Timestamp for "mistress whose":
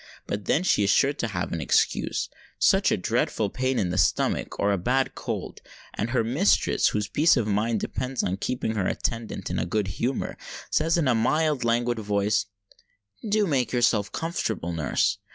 6.23-7.07